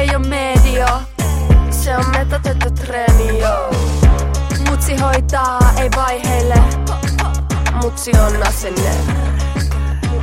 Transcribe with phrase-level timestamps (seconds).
[0.00, 1.00] ei oo media,
[1.70, 3.70] se on metatettu treenio.
[4.70, 6.54] Mutsi hoitaa, ei vaiheille.
[7.82, 8.90] Mutsi on asenne.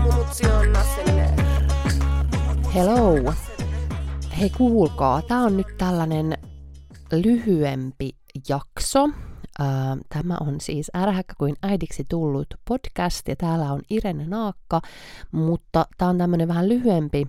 [0.01, 1.35] Mutsi on asenne.
[2.73, 3.33] Hello.
[4.39, 6.37] Hei kuulkaa, tää on nyt tällainen
[7.11, 8.09] lyhyempi
[8.49, 9.09] jakso.
[10.09, 14.81] Tämä on siis Ärhäkkä kuin äidiksi tullut podcast ja täällä on Irene Naakka,
[15.31, 17.27] mutta tämä on tämmöinen vähän lyhyempi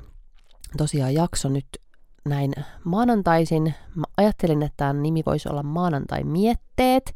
[0.77, 1.67] tosiaan jakso nyt
[2.29, 2.53] näin
[2.85, 3.75] maanantaisin.
[3.95, 7.15] Mä ajattelin, että tämä nimi voisi olla maanantai mietteet.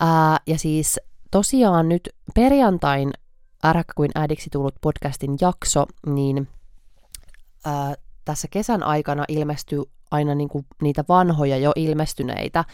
[0.00, 1.00] Ää, ja siis
[1.30, 3.12] tosiaan nyt perjantain
[3.64, 6.48] Ärhäkkä kuin äidiksi tullut podcastin jakso, niin
[7.64, 7.94] ää,
[8.24, 12.64] tässä kesän aikana ilmestyy aina niinku niitä vanhoja jo ilmestyneitä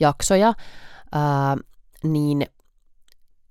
[0.00, 0.54] jaksoja,
[1.12, 1.56] ää,
[2.02, 2.46] niin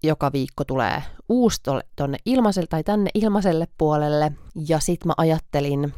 [0.03, 1.61] joka viikko tulee uusi
[1.95, 4.31] tuonne ilmaiselle tai tänne ilmaiselle puolelle.
[4.67, 5.94] Ja sit mä ajattelin,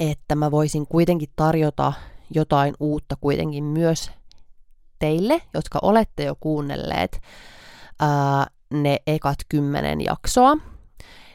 [0.00, 1.92] että mä voisin kuitenkin tarjota
[2.30, 4.10] jotain uutta kuitenkin myös
[4.98, 7.20] teille, jotka olette jo kuunnelleet
[8.00, 10.56] ää, ne ekat kymmenen jaksoa.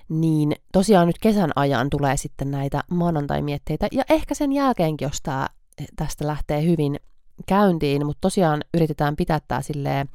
[0.09, 5.47] Niin tosiaan nyt kesän ajan tulee sitten näitä maanantai-mietteitä, ja ehkä sen jälkeenkin, jos tää,
[5.95, 6.99] tästä lähtee hyvin
[7.47, 10.09] käyntiin, mutta tosiaan yritetään pitää tämä silleen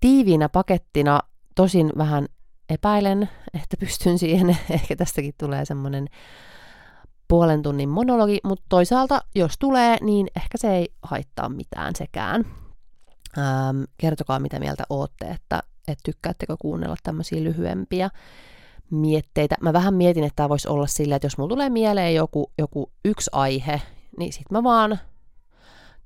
[0.00, 1.20] tiiviinä pakettina,
[1.54, 2.26] tosin vähän
[2.68, 6.08] epäilen, että pystyn siihen, ehkä tästäkin tulee semmoinen
[7.34, 12.44] puolen tunnin monologi, mutta toisaalta jos tulee, niin ehkä se ei haittaa mitään sekään.
[13.38, 18.10] Ähm, kertokaa mitä mieltä ootte, että, että tykkäättekö kuunnella tämmöisiä lyhyempiä
[18.90, 19.54] mietteitä.
[19.60, 22.92] Mä vähän mietin, että tämä voisi olla sillä, että jos mulla tulee mieleen joku, joku
[23.04, 23.82] yksi aihe,
[24.18, 24.98] niin sit mä vaan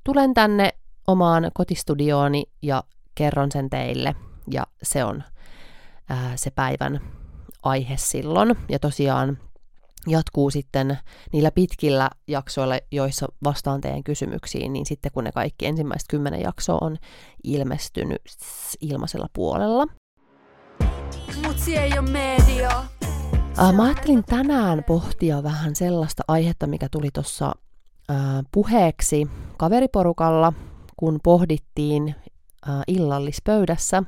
[0.05, 0.73] tulen tänne
[1.07, 2.85] omaan kotistudiooni ja
[3.15, 4.15] kerron sen teille.
[4.51, 5.23] Ja se on
[6.09, 7.01] ää, se päivän
[7.63, 8.57] aihe silloin.
[8.69, 9.39] Ja tosiaan
[10.11, 10.99] jatkuu sitten
[11.33, 16.79] niillä pitkillä jaksoilla, joissa vastaan teidän kysymyksiin, niin sitten kun ne kaikki ensimmäiset kymmenen jaksoa
[16.81, 16.97] on
[17.45, 18.23] ilmestynyt
[18.81, 19.87] ilmaisella puolella.
[21.47, 22.85] Mutsi ei oo media.
[23.77, 27.53] Mä ajattelin tänään pohtia vähän sellaista aihetta, mikä tuli tuossa
[28.53, 29.27] puheeksi
[29.57, 30.53] kaveriporukalla,
[30.97, 32.15] kun pohdittiin
[32.87, 34.03] illallispöydässä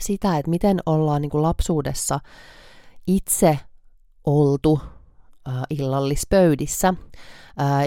[0.00, 2.20] sitä, että miten ollaan niin kuin lapsuudessa
[3.06, 3.58] itse
[4.24, 4.80] oltu
[5.70, 6.94] illallispöydissä.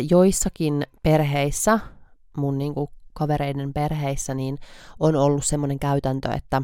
[0.10, 1.80] Joissakin perheissä,
[2.38, 4.58] mun niin kuin kavereiden perheissä, niin
[5.00, 6.62] on ollut semmoinen käytäntö, että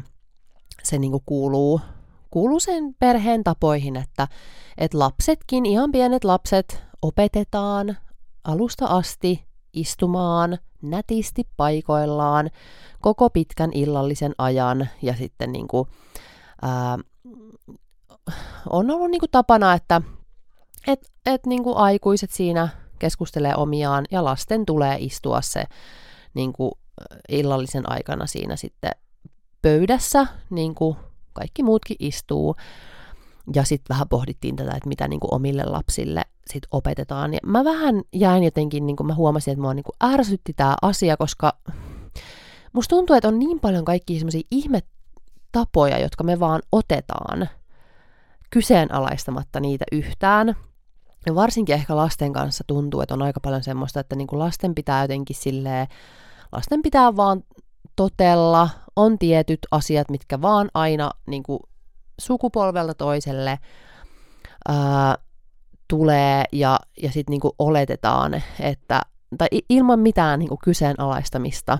[0.82, 1.80] se niin kuin kuuluu,
[2.30, 4.28] kuuluu sen perheen tapoihin, että,
[4.78, 7.96] että lapsetkin, ihan pienet lapset, opetetaan
[8.44, 12.50] alusta asti istumaan nätisti paikoillaan
[13.00, 15.88] koko pitkän illallisen ajan ja sitten niin kuin,
[16.62, 16.98] ää,
[18.70, 20.02] on ollut niin kuin tapana, että
[20.88, 22.68] et, et niin kuin aikuiset siinä
[22.98, 25.64] keskustelee omiaan ja lasten tulee istua se
[26.34, 26.72] niin kuin
[27.28, 28.90] illallisen aikana siinä sitten
[29.62, 30.96] pöydässä, niin kuin
[31.32, 32.56] kaikki muutkin istuu.
[33.54, 37.34] Ja sitten vähän pohdittiin tätä, että mitä niin kuin omille lapsille sit opetetaan.
[37.34, 40.76] Ja mä vähän jäin jotenkin, niin kuin mä huomasin, että mua niin kuin ärsytti tämä
[40.82, 41.52] asia, koska
[42.72, 47.48] musta tuntuu, että on niin paljon kaikkia semmoisia ihmetapoja, jotka me vaan otetaan
[48.50, 50.56] kyseenalaistamatta niitä yhtään.
[51.28, 54.74] Ja varsinkin ehkä lasten kanssa tuntuu, että on aika paljon semmoista, että niin kuin lasten
[54.74, 55.86] pitää jotenkin silleen,
[56.52, 57.44] lasten pitää vaan
[57.96, 61.60] totella on tietyt asiat, mitkä vaan aina niin kuin
[62.20, 63.58] sukupolvelta toiselle
[64.68, 65.18] ää,
[65.88, 69.02] tulee ja, ja sitten niin oletetaan, että
[69.38, 71.78] tai ilman mitään niin kuin kyseenalaistamista,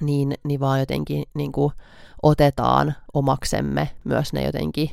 [0.00, 1.72] niin, niin vaan jotenkin niin kuin
[2.22, 4.90] otetaan omaksemme myös ne jotenkin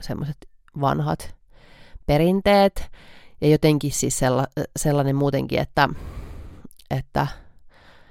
[0.00, 0.36] semmoiset
[0.80, 1.34] vanhat
[2.06, 2.90] perinteet.
[3.44, 4.46] Ja jotenkin siis sella,
[4.76, 5.88] sellainen muutenkin, että,
[6.90, 7.26] että,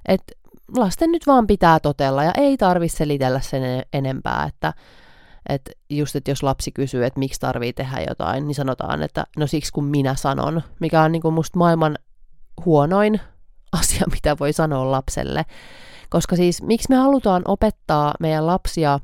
[0.07, 0.33] että
[0.77, 4.73] lasten nyt vaan pitää totella ja ei tarvitse selitellä sen enempää, että,
[5.49, 9.47] että just, että jos lapsi kysyy, että miksi tarvii tehdä jotain, niin sanotaan, että no
[9.47, 11.97] siksi kun minä sanon, mikä on niin kuin musta maailman
[12.65, 13.21] huonoin
[13.81, 15.45] asia, mitä voi sanoa lapselle.
[16.09, 18.99] Koska siis miksi me halutaan opettaa meidän lapsia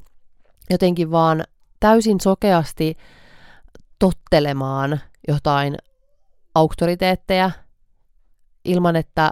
[0.70, 1.44] jotenkin vaan
[1.80, 2.98] täysin sokeasti
[4.00, 5.78] tottelemaan jotain
[6.56, 7.52] auktoriteetteja
[8.66, 9.32] ilman, että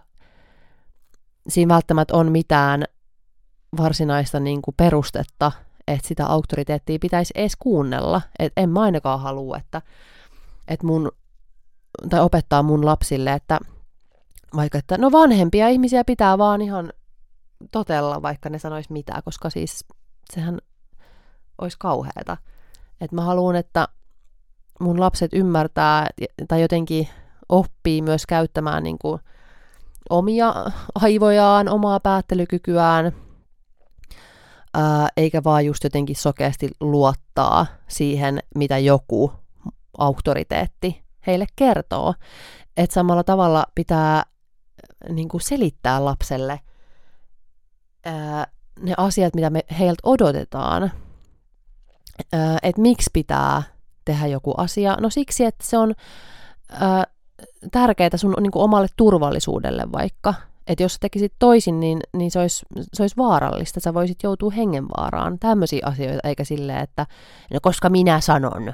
[1.49, 2.83] siinä välttämättä on mitään
[3.77, 5.51] varsinaista niin kuin perustetta,
[5.87, 8.21] että sitä auktoriteettia pitäisi edes kuunnella.
[8.39, 9.81] Et en mä ainakaan halua, että,
[10.67, 11.11] että mun,
[12.09, 13.59] tai opettaa mun lapsille, että
[14.55, 16.93] vaikka, että no vanhempia ihmisiä pitää vaan ihan
[17.71, 19.85] totella, vaikka ne sanois mitään, koska siis
[20.33, 20.59] sehän
[21.61, 22.37] olisi kauheata.
[23.01, 23.87] Että mä haluan, että
[24.79, 26.07] mun lapset ymmärtää
[26.47, 27.07] tai jotenkin
[27.49, 29.19] oppii myös käyttämään niin kuin
[30.09, 30.53] omia
[30.95, 33.11] aivojaan, omaa päättelykykyään,
[34.73, 39.31] ää, eikä vaan just jotenkin sokeasti luottaa siihen, mitä joku
[39.97, 42.13] auktoriteetti heille kertoo.
[42.77, 44.23] Että samalla tavalla pitää
[45.09, 46.59] niin kuin selittää lapselle
[48.05, 48.47] ää,
[48.79, 50.91] ne asiat, mitä me heiltä odotetaan.
[52.63, 53.63] Että miksi pitää
[54.07, 54.97] tehdä joku asia?
[55.01, 55.93] No siksi, että se on
[56.71, 57.03] ää,
[57.71, 60.33] tärkeää sun niin kuin omalle turvallisuudelle vaikka.
[60.67, 63.79] Että jos sä tekisit toisin, niin, niin se, olisi, se olisi vaarallista.
[63.79, 65.39] Sä voisit joutua hengenvaaraan.
[65.39, 67.05] Tämmöisiä asioita, eikä silleen, että
[67.53, 68.73] no koska minä sanon.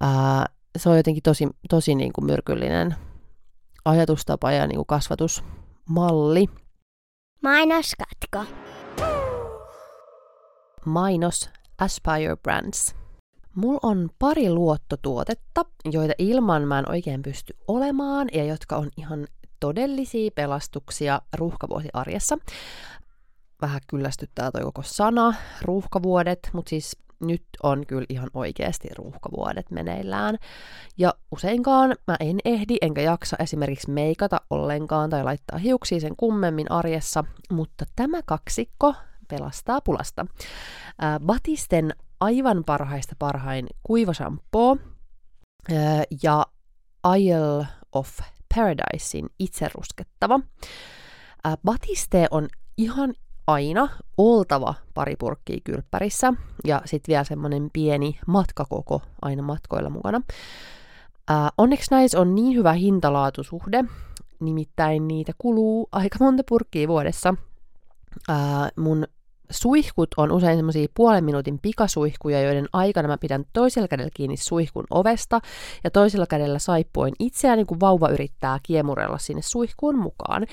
[0.00, 0.46] Ää,
[0.78, 2.96] se on jotenkin tosi, tosi niin kuin myrkyllinen
[3.84, 6.46] ajatustapa ja niin kuin kasvatusmalli.
[7.42, 8.44] Mainoskatko.
[10.84, 13.03] Mainos Aspire Brands.
[13.54, 19.26] Mulla on pari luottotuotetta, joita ilman mä en oikein pysty olemaan ja jotka on ihan
[19.60, 22.38] todellisia pelastuksia ruuhkavuosi arjessa.
[23.62, 30.38] Vähän kyllästyttää toi koko sana, ruuhkavuodet, mutta siis nyt on kyllä ihan oikeasti ruuhkavuodet meneillään.
[30.98, 36.70] Ja useinkaan mä en ehdi enkä jaksa esimerkiksi meikata ollenkaan tai laittaa hiuksia sen kummemmin
[36.70, 38.94] arjessa, mutta tämä kaksikko
[39.36, 40.26] pelastaa pulasta.
[41.26, 44.76] Batisten aivan parhaista parhain kuivashampoo
[45.72, 46.46] äh, ja
[47.18, 48.18] Isle of
[48.54, 50.40] Paradisein itse ruskettava.
[51.64, 53.14] Batiste on ihan
[53.46, 53.88] aina
[54.18, 56.32] oltava pari purkkia kylppärissä
[56.64, 60.20] ja sitten vielä semmoinen pieni matkakoko aina matkoilla mukana.
[61.58, 63.84] Onneksi näissä on niin hyvä hintalaatusuhde,
[64.40, 67.34] nimittäin niitä kuluu aika monta purkkia vuodessa.
[68.28, 69.04] Ää, mun
[69.50, 74.84] suihkut on usein semmoisia puolen minuutin pikasuihkuja, joiden aikana mä pidän toisella kädellä kiinni suihkun
[74.90, 75.40] ovesta
[75.84, 80.46] ja toisella kädellä saippuin itseäni, kun vauva yrittää kiemurella sinne suihkuun mukaan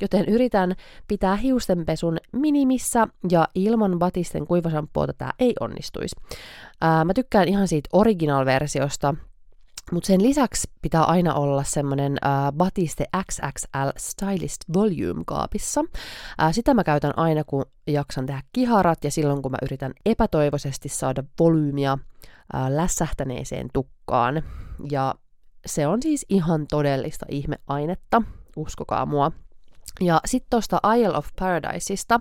[0.00, 0.74] joten yritän
[1.08, 6.16] pitää hiustenpesun minimissä ja ilman Batisten kuivasampoota tämä ei onnistuisi.
[6.80, 9.14] Ää, mä tykkään ihan siitä original-versiosta,
[9.92, 15.84] mutta sen lisäksi pitää aina olla semmoinen äh, Batiste XXL Stylist Volume kaapissa.
[16.42, 20.88] Äh, sitä mä käytän aina, kun jaksan tehdä kiharat ja silloin, kun mä yritän epätoivoisesti
[20.88, 24.42] saada volyymiä äh, lässähtäneeseen tukkaan.
[24.90, 25.14] Ja
[25.66, 28.22] se on siis ihan todellista ihmeainetta,
[28.56, 29.32] uskokaa mua.
[30.00, 32.20] Ja sitten tuosta Isle of Paradiseista,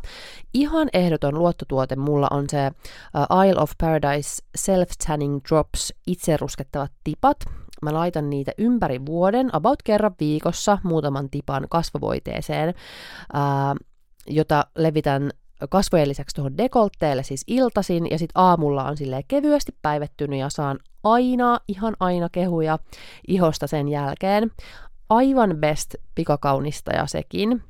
[0.54, 7.38] ihan ehdoton luottotuote mulla on se uh, Isle of Paradise Self-Tanning Drops itse ruskettavat tipat.
[7.82, 13.86] Mä laitan niitä ympäri vuoden, about kerran viikossa, muutaman tipan kasvovoiteeseen, uh,
[14.28, 15.32] jota levitän
[15.70, 20.80] kasvojen lisäksi tuohon dekoltteelle siis iltasin, ja sitten aamulla on silleen kevyesti päivettynyt ja saan
[21.04, 22.80] aina, ihan aina kehuja
[23.28, 24.52] ihosta sen jälkeen
[25.10, 27.64] aivan best pikakaunista ja sekin.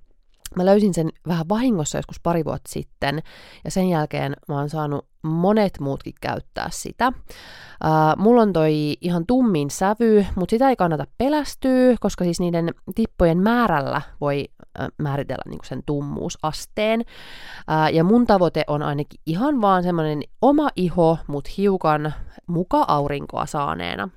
[0.55, 3.19] Mä löysin sen vähän vahingossa joskus pari vuotta sitten,
[3.65, 7.07] ja sen jälkeen mä oon saanut monet muutkin käyttää sitä.
[7.07, 12.69] Uh, mulla on toi ihan tummin sävy, mutta sitä ei kannata pelästyä, koska siis niiden
[12.95, 16.99] tippojen määrällä voi uh, määritellä niinku sen tummuusasteen.
[16.99, 22.13] Uh, ja mun tavoite on ainakin ihan vaan semmoinen oma iho, mutta hiukan
[22.47, 24.09] muka aurinkoa saaneena.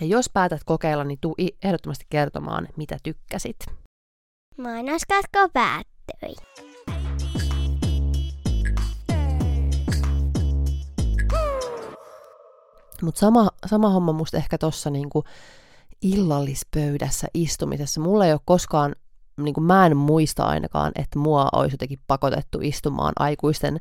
[0.00, 3.81] Ja jos päätät kokeilla, niin tuu ehdottomasti kertomaan, mitä tykkäsit.
[4.56, 6.36] Mainoskatko päättyi.
[13.02, 15.24] Mutta sama, sama homma musta ehkä tuossa niinku
[16.02, 18.00] illallispöydässä istumisessa.
[18.00, 18.94] Mulla ei ole koskaan,
[19.36, 23.80] niinku mä en muista ainakaan, että mua olisi jotenkin pakotettu istumaan aikuisten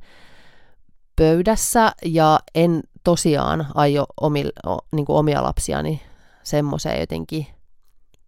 [1.15, 6.01] pöydässä ja en tosiaan aio omi, o, niin kuin omia lapsiani
[6.43, 7.47] semmoiseen jotenkin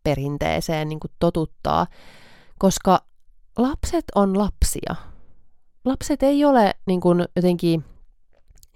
[0.04, 1.88] perinteeseen niin kuin totuttaa
[2.60, 3.00] koska
[3.58, 4.96] lapset on lapsia.
[5.86, 7.86] Lapset ei ole niin kuin jotenkin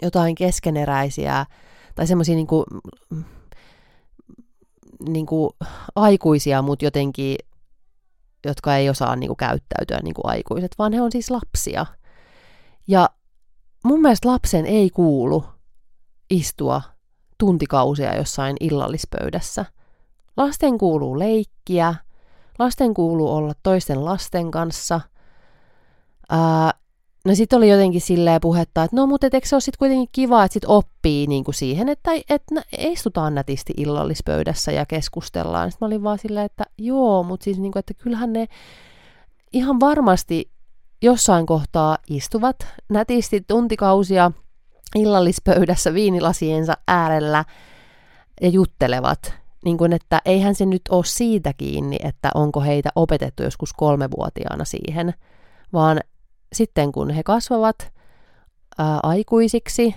[0.02, 1.46] jotain keskeneräisiä
[1.96, 2.66] tai semmoisia niin kuin,
[5.10, 5.28] niin
[5.96, 7.36] aikuisia, mutta jotenkin,
[8.46, 11.86] jotka ei osaa niin kuin käyttäytyä niin kuin aikuiset, vaan he on siis lapsia.
[12.88, 13.10] Ja
[13.84, 15.46] mun mielestä lapsen ei kuulu
[16.30, 16.82] istua
[17.38, 19.66] tuntikausia jossain illallispöydässä.
[20.38, 21.96] Lasten kuuluu leikkiä,
[22.60, 25.02] lasten kuuluu olla toisten lasten kanssa.
[26.30, 26.74] Ää,
[27.26, 30.44] no sitten oli jotenkin silleen puhetta, että no mutta eikö se ole sitten kuitenkin kiva,
[30.44, 35.72] että sit oppii niinku siihen, että, että istutaan nätisti illallispöydässä ja keskustellaan.
[35.72, 38.48] Sitten mä olin vaan silleen, että joo, mutta siis niinku, että kyllähän ne
[39.54, 40.52] ihan varmasti
[41.02, 42.56] jossain kohtaa istuvat
[42.90, 44.32] nätisti tuntikausia
[44.96, 47.46] illallispöydässä viinilasiensa äärellä
[48.42, 49.34] ja juttelevat.
[49.68, 54.66] Niin kuin, että eihän se nyt ole siitä kiinni, että onko heitä opetettu joskus kolmevuotiaana
[54.66, 55.14] siihen,
[55.74, 56.00] vaan
[56.54, 57.92] sitten kun he kasvavat
[58.78, 59.96] ää, aikuisiksi,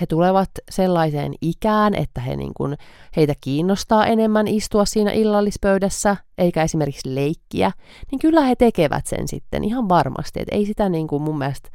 [0.00, 2.76] he tulevat sellaiseen ikään, että he niin kuin,
[3.16, 7.72] heitä kiinnostaa enemmän istua siinä illallispöydässä, eikä esimerkiksi leikkiä,
[8.10, 10.40] niin kyllä he tekevät sen sitten ihan varmasti.
[10.40, 11.68] että ei sitä niin kuin mun mielestä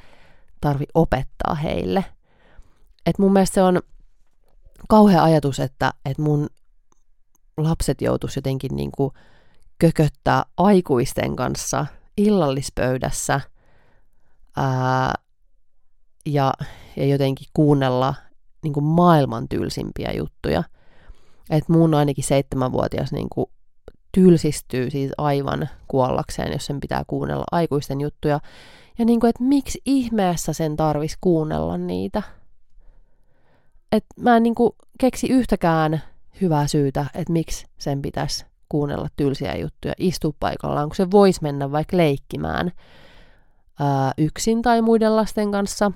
[0.61, 2.05] tarvi opettaa heille.
[3.05, 3.79] Et mun mielestä se on
[4.89, 6.49] kauhea ajatus, että, että mun
[7.63, 9.13] lapset joutuisi jotenkin niin kuin
[9.79, 11.85] kököttää aikuisten kanssa
[12.17, 13.41] illallispöydässä
[14.57, 15.13] ää,
[16.25, 16.53] ja,
[16.95, 18.13] ja jotenkin kuunnella
[18.63, 20.63] niin kuin maailman tylsimpiä juttuja.
[21.49, 23.45] että mun ainakin seitsemänvuotias niin kuin
[24.11, 28.39] tylsistyy siis aivan kuollakseen, jos sen pitää kuunnella aikuisten juttuja.
[28.99, 32.23] Ja niin kuin, että miksi ihmeessä sen tarvis kuunnella niitä?
[33.91, 36.01] Et mä en niin kuin keksi yhtäkään
[36.41, 41.71] hyvää syytä, että miksi sen pitäisi kuunnella tylsiä juttuja, istua paikallaan, kun se voisi mennä
[41.71, 42.71] vaikka leikkimään
[43.79, 45.91] ää, yksin tai muiden lasten kanssa.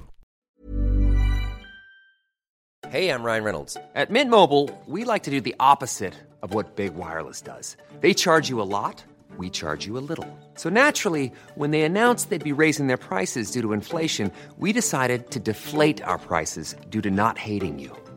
[2.91, 3.77] Hey, I'm Ryan Reynolds.
[3.95, 7.77] At Mint Mobile, we like to do the opposite of what Big Wireless does.
[8.01, 9.03] They charge you a lot,
[9.37, 10.27] we charge you a little.
[10.55, 15.31] So naturally, when they announced they'd be raising their prices due to inflation, we decided
[15.31, 17.91] to deflate our prices due to not hating you.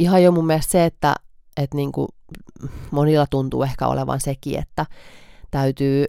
[0.00, 1.14] Ihan jo mun mielestä se, että,
[1.56, 2.08] että niin kuin
[2.90, 4.86] monilla tuntuu ehkä olevan sekin, että
[5.50, 6.04] täytyy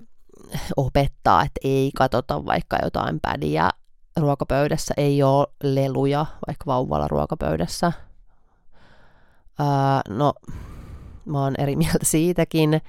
[0.77, 3.69] opettaa, että ei katsota vaikka jotain pädiä
[4.17, 7.91] ruokapöydässä, ei ole leluja vaikka vauvalla ruokapöydässä.
[9.59, 10.33] Ää, no,
[11.25, 12.81] mä oon eri mieltä siitäkin.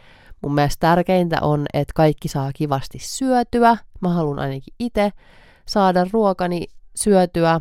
[0.42, 3.76] Mun mielestä tärkeintä on, että kaikki saa kivasti syötyä.
[4.00, 5.10] Mä haluan ainakin itse
[5.68, 7.60] saada ruokani syötyä.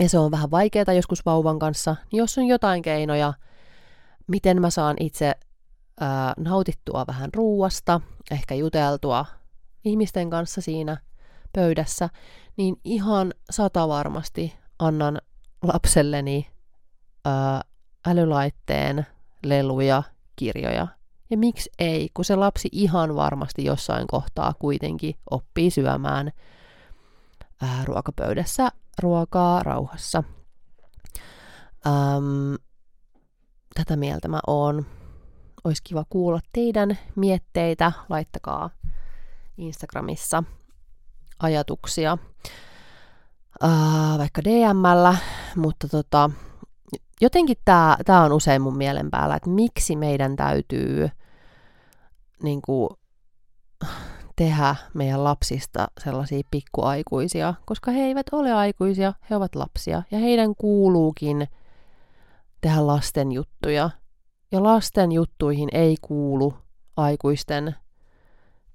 [0.00, 1.96] Ja se on vähän vaikeaa joskus vauvan kanssa.
[2.12, 3.34] Niin jos on jotain keinoja,
[4.26, 5.34] miten mä saan itse
[6.00, 8.00] ää, nautittua vähän ruuasta,
[8.30, 9.26] ehkä juteltua
[9.84, 10.96] ihmisten kanssa siinä
[11.52, 12.08] pöydässä,
[12.56, 15.18] niin ihan sata varmasti annan
[15.62, 16.50] lapselleni
[17.24, 17.60] ää,
[18.06, 19.06] älylaitteen,
[19.44, 20.02] leluja,
[20.36, 20.86] kirjoja.
[21.30, 26.32] Ja miksi ei, kun se lapsi ihan varmasti jossain kohtaa kuitenkin oppii syömään
[27.62, 28.68] ää, ruokapöydässä
[29.02, 30.22] ruokaa rauhassa.
[31.86, 32.54] Ähm,
[33.74, 34.86] tätä mieltä mä oon.
[35.64, 37.92] Olisi kiva kuulla teidän mietteitä.
[38.08, 38.70] Laittakaa
[39.58, 40.44] Instagramissa
[41.38, 42.18] ajatuksia.
[43.64, 45.16] uh, vaikka DMllä,
[45.56, 46.30] mutta tota,
[47.20, 51.08] jotenkin tämä on usein mun mielen päällä, että miksi meidän täytyy
[52.42, 52.90] niin kuin,
[54.36, 60.54] tehdä meidän lapsista sellaisia pikkuaikuisia, koska he eivät ole aikuisia, he ovat lapsia ja heidän
[60.54, 61.48] kuuluukin
[62.60, 63.90] tehdä lasten juttuja.
[64.52, 66.54] Ja lasten juttuihin ei kuulu
[66.96, 67.74] aikuisten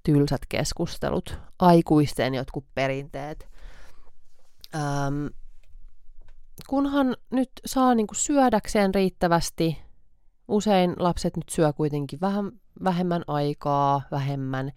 [0.02, 3.48] tylsät keskustelut, aikuisten jotkut perinteet.
[4.74, 5.26] Ähm,
[6.68, 9.78] kunhan nyt saa niinku syödäkseen riittävästi,
[10.48, 12.52] usein lapset nyt syö kuitenkin vähän
[12.84, 14.72] vähemmän aikaa, vähemmän,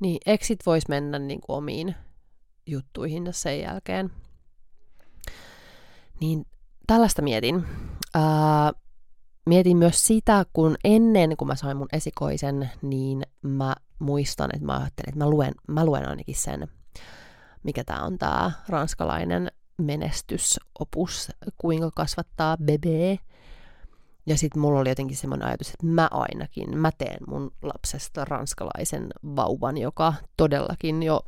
[0.00, 1.94] niin exit voisi mennä niinku omiin
[2.66, 4.10] juttuihin sen jälkeen.
[6.20, 6.46] Niin
[6.86, 7.64] tällaista mietin.
[8.14, 8.72] Ää,
[9.46, 14.78] mietin myös sitä, kun ennen kuin mä sain mun esikoisen, niin mä muistan, että mä
[14.78, 16.68] ajattelin, että mä luen, mä luen ainakin sen,
[17.62, 19.52] mikä tämä on tämä ranskalainen
[19.82, 21.28] menestysopus,
[21.58, 23.18] kuinka kasvattaa bebee.
[24.26, 29.06] Ja sitten mulla oli jotenkin semmoinen ajatus, että mä ainakin, mä teen mun lapsesta ranskalaisen
[29.36, 31.20] vauvan, joka todellakin jo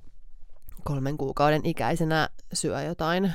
[0.84, 3.32] kolmen kuukauden ikäisenä syö jotain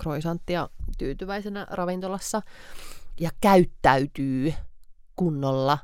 [0.00, 2.42] croissanttia tyytyväisenä ravintolassa
[3.20, 4.54] ja käyttäytyy
[5.16, 5.78] kunnolla.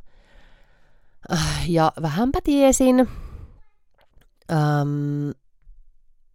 [1.32, 3.08] Äh, ja vähänpä tiesin,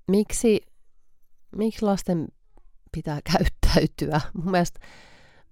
[0.08, 0.62] miksi,
[1.56, 2.28] miksi lasten
[2.92, 4.22] pitää käyttäytyä.
[4.34, 4.80] Mun mielestä,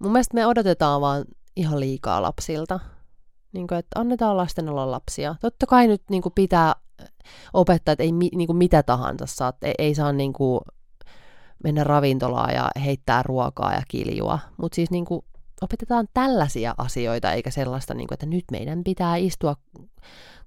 [0.00, 1.24] mun mielestä me odotetaan vaan
[1.56, 2.80] ihan liikaa lapsilta.
[3.52, 5.34] Niin kuin, että annetaan lasten olla lapsia.
[5.40, 6.74] Totta kai nyt niin kuin pitää
[7.52, 9.52] opettaa, että ei niin kuin mitä tahansa saa.
[9.62, 10.60] Ei, ei saa niin kuin
[11.64, 14.38] mennä ravintolaan ja heittää ruokaa ja kiljua.
[14.56, 15.24] Mutta siis niin kuin
[15.62, 19.56] opetetaan tällaisia asioita, eikä sellaista, niin kuin, että nyt meidän pitää istua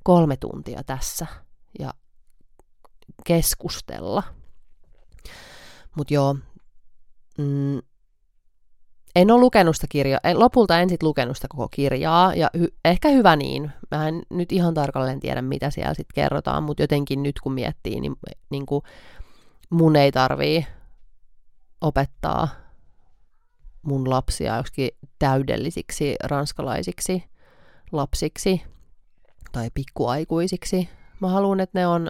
[0.04, 1.28] kolme tuntia tässä
[1.80, 1.94] ja
[3.26, 4.24] keskustella.
[5.96, 6.36] Mutta joo,
[7.38, 7.82] mm,
[9.16, 12.68] en ole lukenut sitä kirjaa, en, lopulta en sit lukenut sitä koko kirjaa, ja hy,
[12.86, 13.72] ehkä hyvä niin.
[13.92, 18.00] Mä en nyt ihan tarkalleen tiedä, mitä siellä sitten kerrotaan, mutta jotenkin nyt kun miettii,
[18.00, 18.16] niin,
[18.50, 18.84] niin kuin
[19.70, 20.66] mun ei tarvii
[21.82, 22.48] opettaa
[23.82, 27.24] mun lapsia joksikin täydellisiksi ranskalaisiksi
[27.92, 28.62] lapsiksi
[29.52, 30.90] tai pikkuaikuisiksi.
[31.20, 32.08] Mä haluan, että ne on,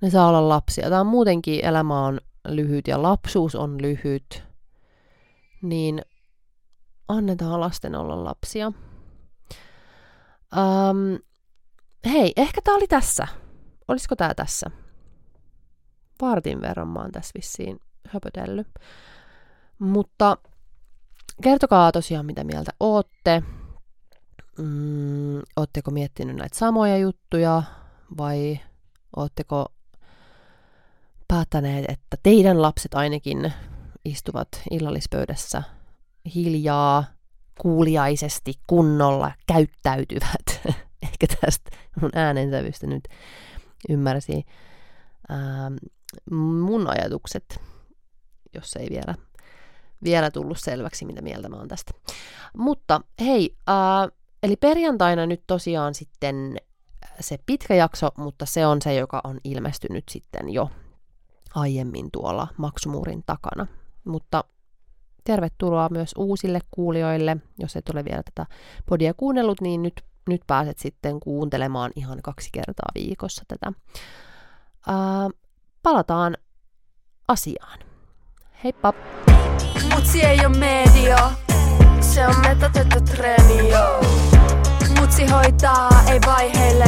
[0.00, 0.88] ne saa olla lapsia.
[0.88, 4.44] Tämä on muutenkin, elämä on lyhyt ja lapsuus on lyhyt,
[5.62, 6.02] niin
[7.08, 8.72] annetaan lasten olla lapsia.
[10.56, 11.18] Um,
[12.12, 13.28] hei, ehkä tää oli tässä.
[13.88, 14.70] Olisiko tää tässä?
[16.20, 18.68] Vartin verran mä oon tässä vissiin höpötellyt.
[19.78, 20.36] Mutta
[21.42, 23.42] kertokaa tosiaan, mitä mieltä ootte.
[24.58, 27.62] Mm, ootteko miettinyt näitä samoja juttuja
[28.18, 28.60] vai
[29.16, 29.66] ootteko
[31.28, 33.52] päättäneet, että teidän lapset ainakin
[34.04, 35.62] istuvat illallispöydässä
[36.34, 37.04] hiljaa,
[37.60, 40.60] kuuliaisesti, kunnolla, käyttäytyvät.
[41.02, 43.08] Ehkä tästä mun äänensävystä nyt
[43.88, 44.44] ymmärsi
[45.30, 45.74] ähm,
[46.30, 47.60] mun ajatukset,
[48.54, 49.14] jos ei vielä
[50.04, 51.92] vielä tullut selväksi, mitä mieltä mä oon tästä.
[52.56, 56.56] Mutta hei, äh, eli perjantaina nyt tosiaan sitten
[57.20, 60.70] se pitkä jakso, mutta se on se, joka on ilmestynyt sitten jo
[61.54, 63.66] aiemmin tuolla maksumuurin takana.
[64.04, 64.44] Mutta
[65.24, 67.36] tervetuloa myös uusille kuulijoille.
[67.58, 68.46] Jos et ole vielä tätä
[68.86, 73.72] podia kuunnellut, niin nyt, nyt pääset sitten kuuntelemaan ihan kaksi kertaa viikossa tätä.
[74.86, 75.28] Ää,
[75.82, 76.36] palataan
[77.28, 77.78] asiaan.
[78.64, 78.92] Heippa!
[79.94, 81.30] Mutsi ei oo media,
[82.00, 83.70] se on metotettu treeni,
[85.00, 86.84] Mutsi hoitaa, ei vaiheille,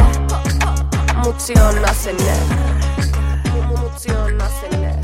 [1.25, 2.37] mutsi on asenne.
[3.81, 5.04] Mutsi on asenne.